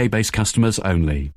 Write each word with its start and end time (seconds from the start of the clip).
UK 0.00 0.10
based 0.10 0.32
customers 0.32 0.78
only. 0.78 1.32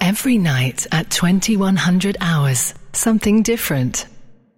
Every 0.00 0.38
night 0.38 0.86
at 0.92 1.10
2100 1.10 2.16
hours, 2.20 2.74
something 2.92 3.42
different. 3.42 4.06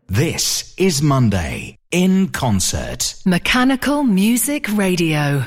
This 0.09 0.73
is 0.79 1.03
Monday 1.03 1.79
in 1.91 2.29
concert. 2.29 3.17
Mechanical 3.25 4.05
Music 4.05 4.69
Radio. 4.77 5.47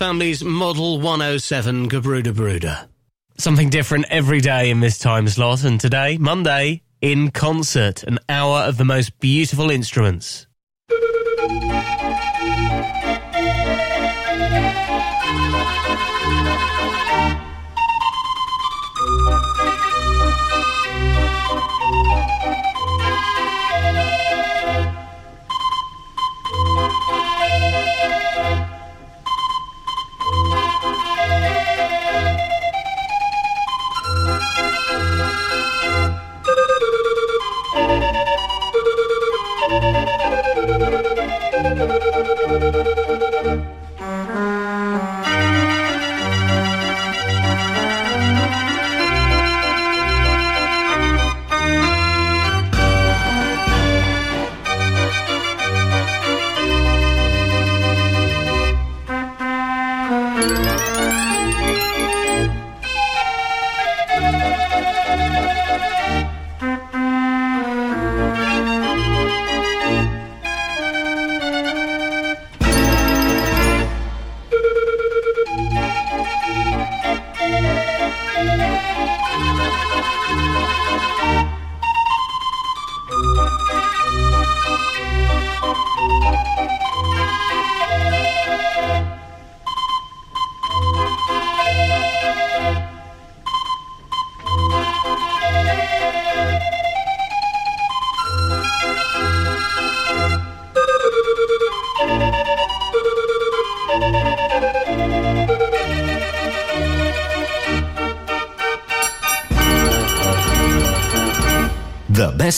Family's 0.00 0.42
Model 0.42 0.98
107 0.98 1.90
Gebrüder 1.90 2.34
Bruder. 2.34 2.88
Something 3.36 3.68
different 3.68 4.06
every 4.08 4.40
day 4.40 4.70
in 4.70 4.80
this 4.80 4.98
time 4.98 5.28
slot, 5.28 5.62
and 5.62 5.78
today, 5.78 6.16
Monday, 6.16 6.80
in 7.02 7.30
concert, 7.30 8.02
an 8.04 8.18
hour 8.26 8.60
of 8.60 8.78
the 8.78 8.86
most 8.86 9.20
beautiful 9.20 9.70
instruments. 9.70 10.46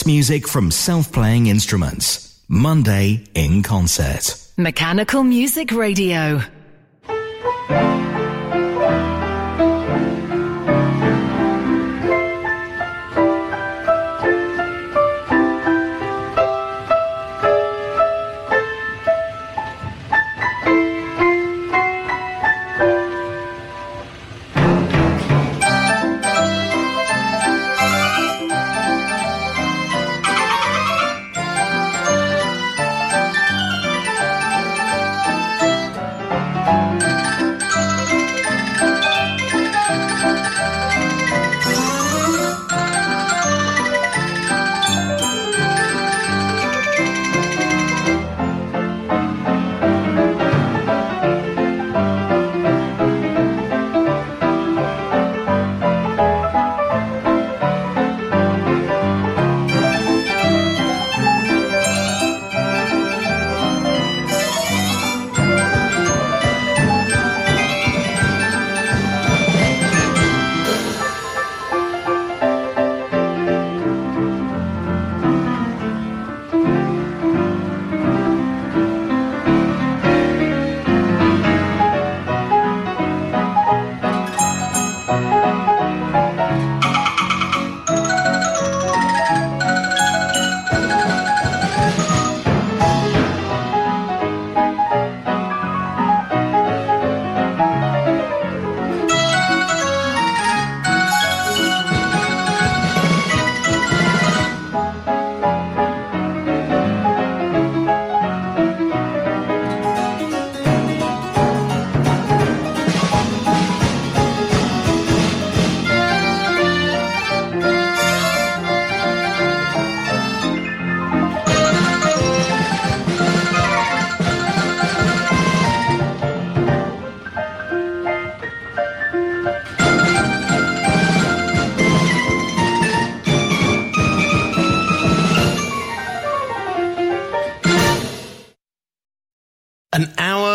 Best 0.03 0.07
music 0.07 0.49
from 0.49 0.71
self 0.71 1.13
playing 1.13 1.47
instruments. 1.47 2.29
Monday 2.49 3.25
in 3.35 3.63
concert. 3.63 4.37
Mechanical 4.57 5.23
Music 5.23 5.73
Radio. 5.73 6.43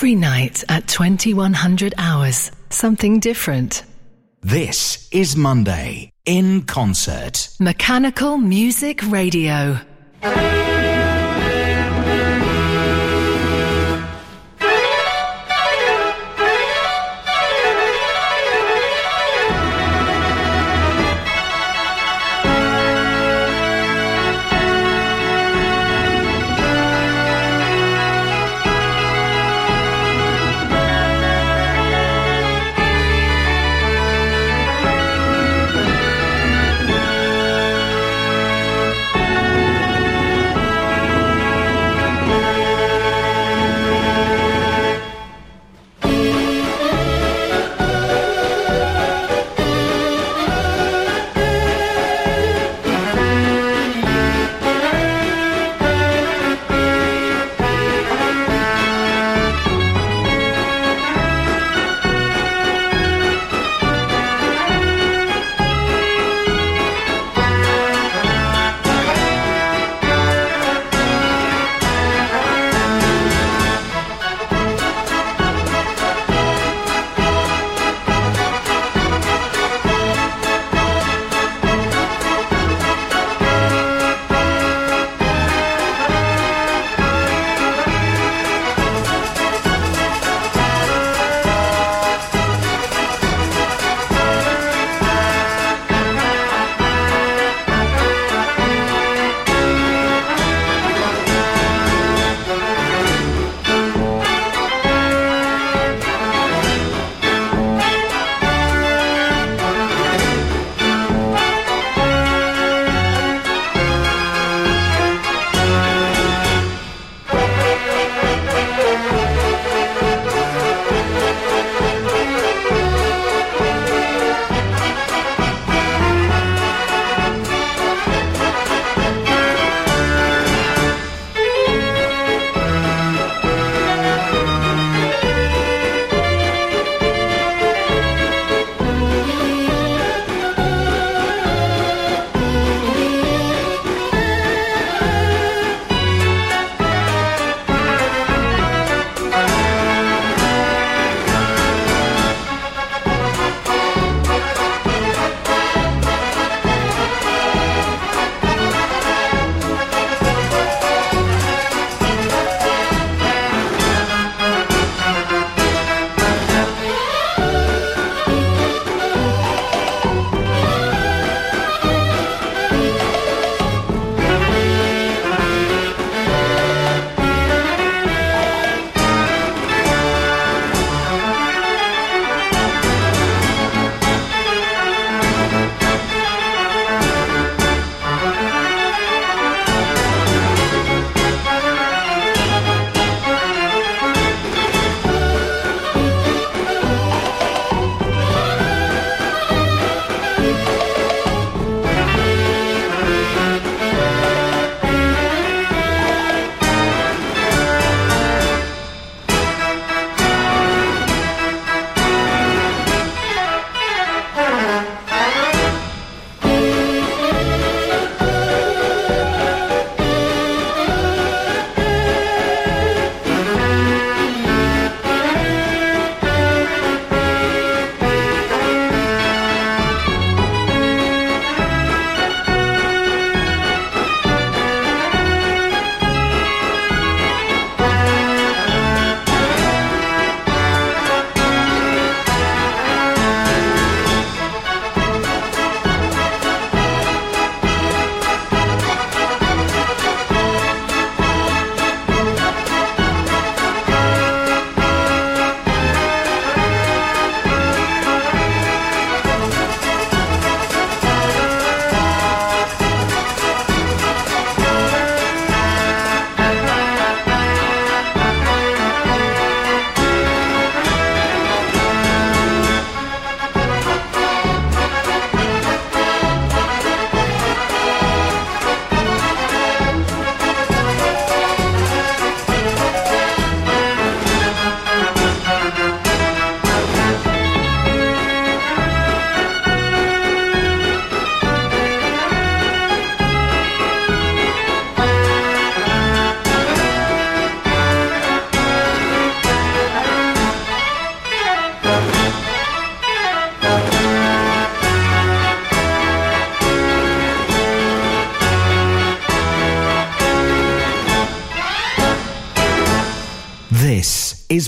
Every 0.00 0.14
night 0.14 0.64
at 0.70 0.88
2100 0.88 1.92
hours, 1.98 2.50
something 2.70 3.20
different. 3.20 3.82
This 4.40 5.10
is 5.12 5.36
Monday 5.36 6.10
in 6.24 6.62
concert. 6.62 7.50
Mechanical 7.60 8.38
Music 8.38 9.02
Radio. 9.10 9.78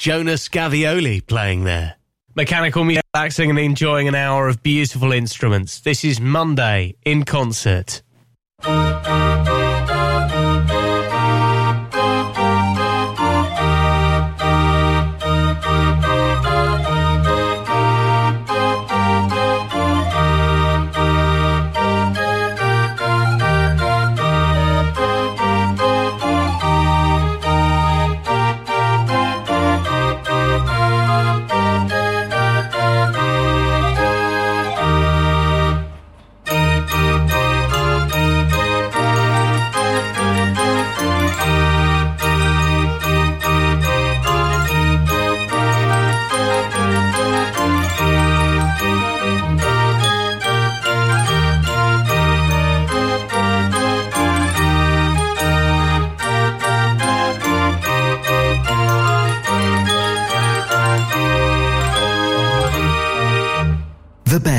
Jonas 0.00 0.48
Gavioli 0.48 1.20
playing 1.26 1.64
there. 1.64 1.96
Mechanical 2.34 2.84
music, 2.84 3.04
relaxing 3.14 3.50
and 3.50 3.58
enjoying 3.58 4.08
an 4.08 4.14
hour 4.14 4.48
of 4.48 4.62
beautiful 4.62 5.12
instruments. 5.12 5.78
This 5.78 6.06
is 6.06 6.18
Monday 6.18 6.96
in 7.04 7.24
concert. 7.24 8.00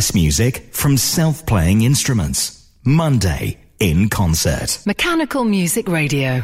Best 0.01 0.15
music 0.15 0.73
from 0.73 0.97
self 0.97 1.45
playing 1.45 1.83
instruments. 1.83 2.67
Monday 2.83 3.59
in 3.79 4.09
concert. 4.09 4.79
Mechanical 4.83 5.43
Music 5.43 5.87
Radio. 5.87 6.43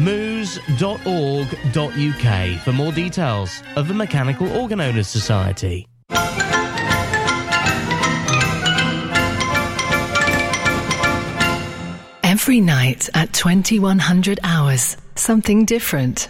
moos.org.uk 0.00 0.90
for 2.60 2.72
more 2.72 2.92
details 2.92 3.62
of 3.76 3.88
the 3.88 3.94
Mechanical 3.94 4.50
Organ 4.56 4.80
Owners 4.80 5.08
Society. 5.08 5.86
Every 12.22 12.60
night 12.60 13.08
at 13.14 13.32
2100 13.32 14.40
hours, 14.42 14.96
something 15.14 15.64
different. 15.66 16.28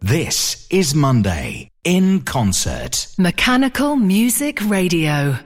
This 0.00 0.66
is 0.70 0.94
Monday 0.94 1.70
in 1.82 2.20
concert. 2.20 3.06
Mechanical 3.16 3.96
Music 3.96 4.60
Radio. 4.68 5.38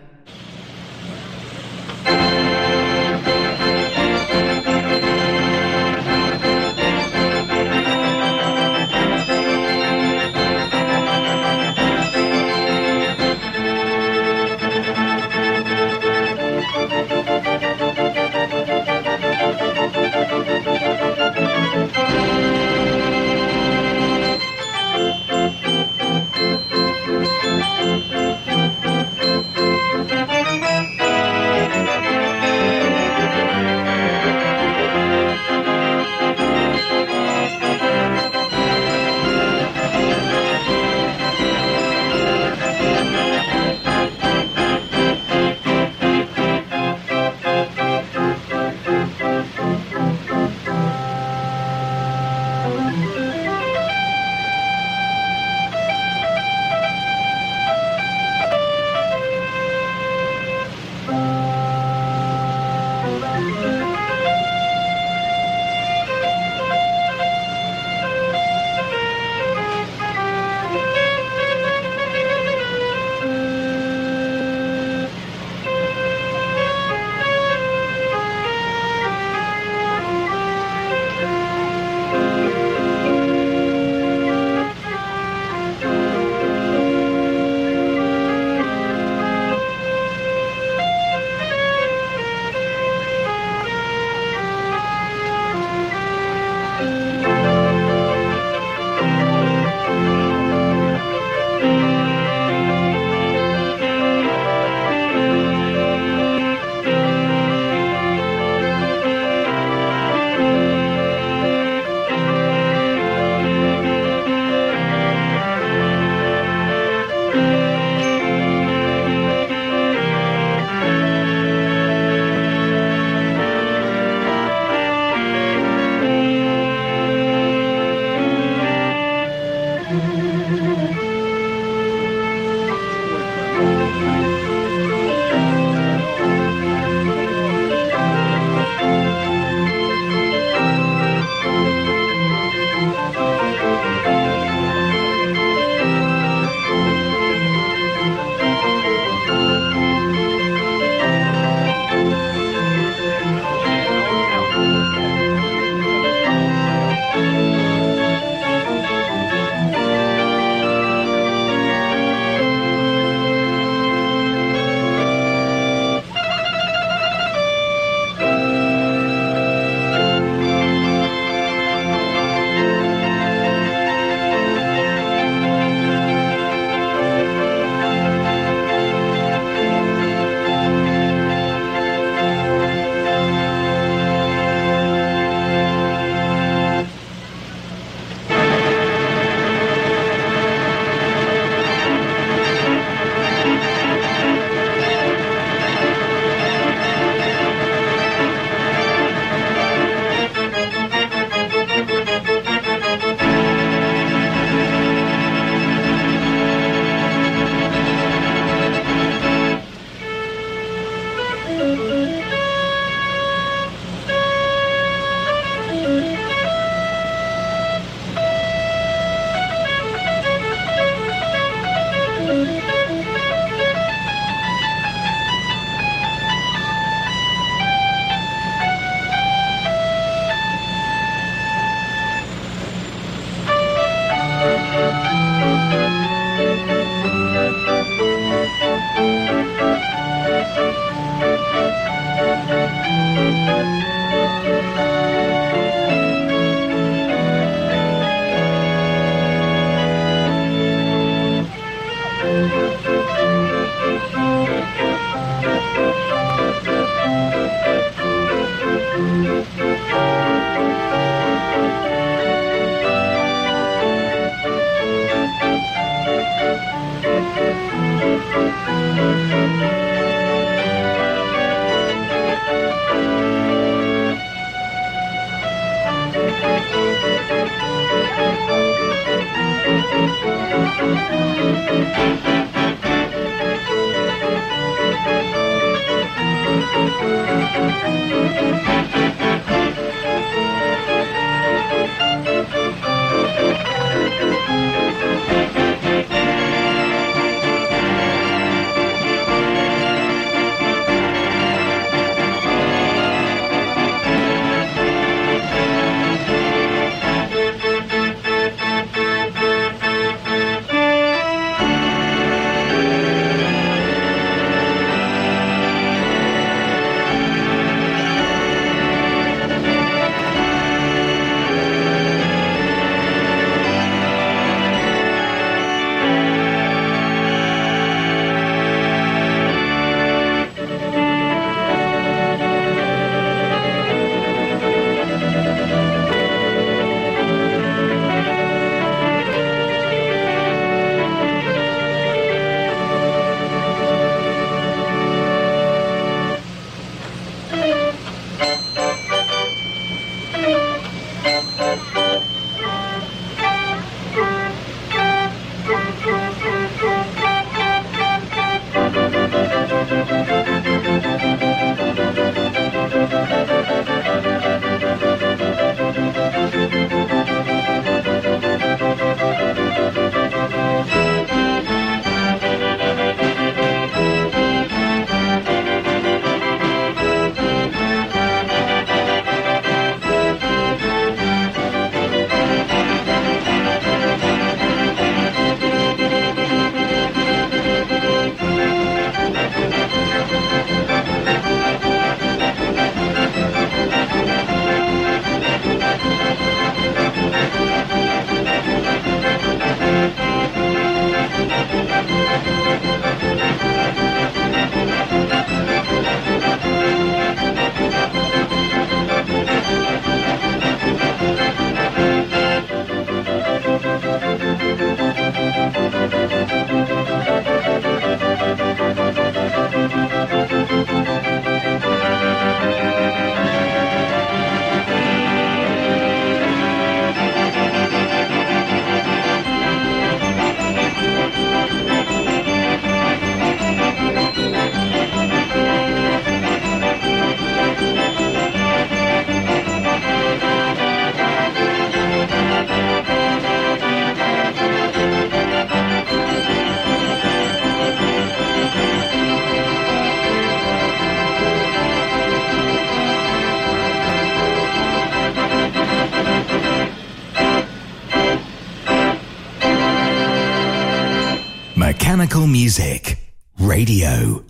Music 462.50 463.16
Radio. 463.60 464.49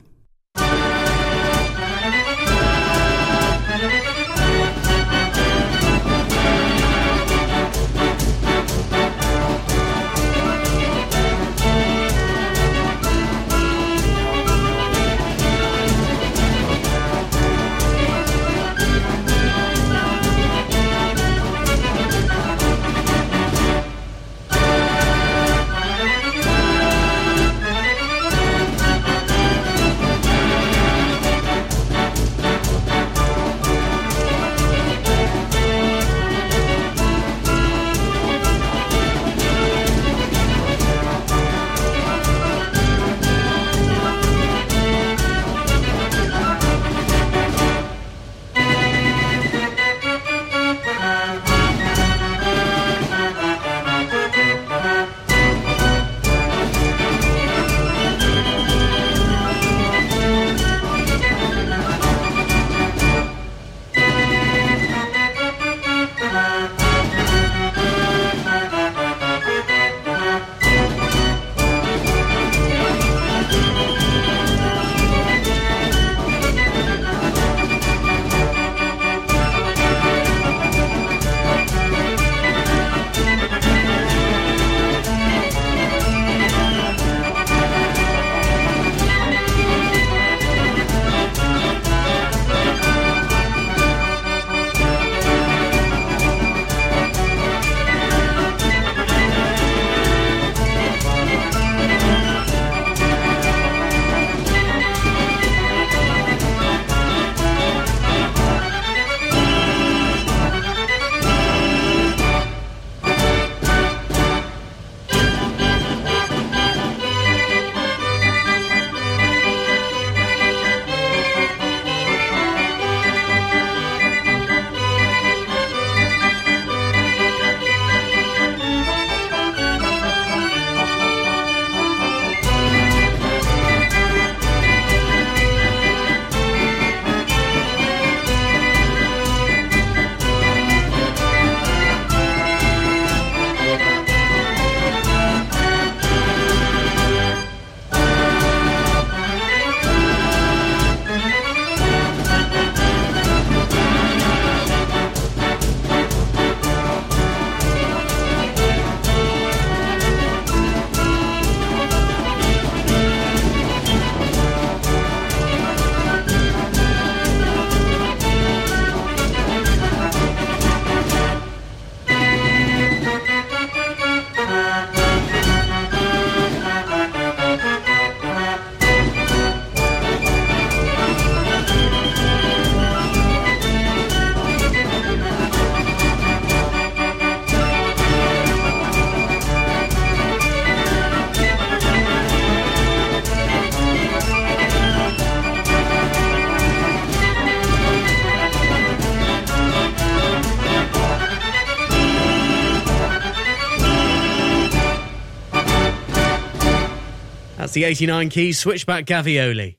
That's 207.61 207.75
the 207.75 207.85
89 207.85 208.31
keys 208.31 208.59
switchback 208.59 209.05
Gavioli. 209.05 209.77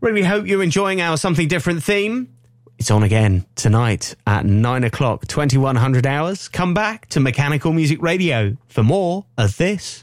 Really 0.00 0.22
hope 0.22 0.46
you're 0.46 0.62
enjoying 0.62 1.02
our 1.02 1.18
something 1.18 1.48
different 1.48 1.82
theme. 1.82 2.34
It's 2.78 2.90
on 2.90 3.02
again 3.02 3.44
tonight 3.56 4.14
at 4.26 4.46
9 4.46 4.84
o'clock, 4.84 5.26
2100 5.26 6.06
hours. 6.06 6.48
Come 6.48 6.72
back 6.72 7.10
to 7.10 7.20
Mechanical 7.20 7.74
Music 7.74 8.00
Radio 8.00 8.56
for 8.68 8.82
more 8.82 9.26
of 9.36 9.58
this. 9.58 10.02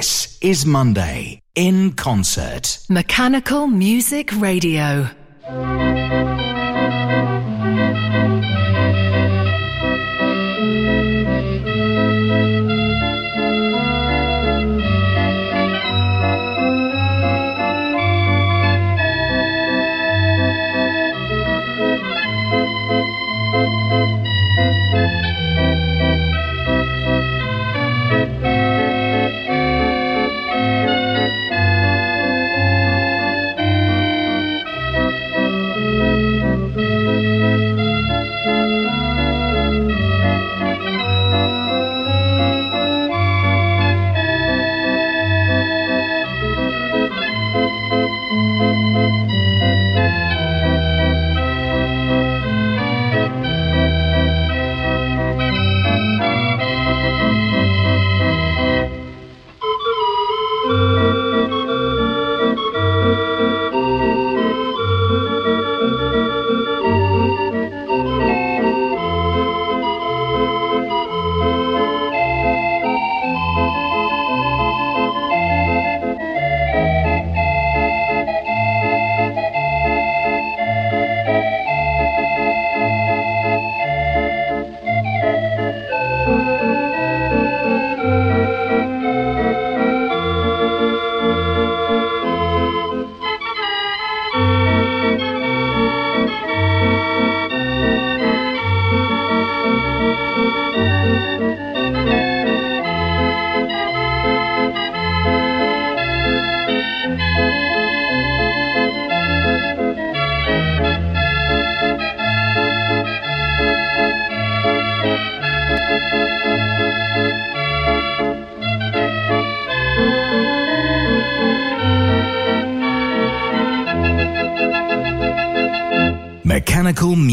Is 0.00 0.64
Monday 0.64 1.42
in 1.54 1.92
concert. 1.92 2.78
Mechanical 2.88 3.66
Music 3.66 4.30
Radio. 4.40 5.10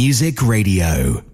Music 0.07 0.41
Radio. 0.41 1.26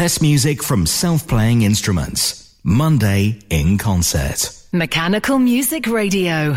Best 0.00 0.22
music 0.22 0.62
from 0.62 0.86
self 0.86 1.28
playing 1.28 1.60
instruments. 1.60 2.56
Monday 2.62 3.38
in 3.50 3.76
concert. 3.76 4.50
Mechanical 4.72 5.38
Music 5.38 5.86
Radio. 5.86 6.56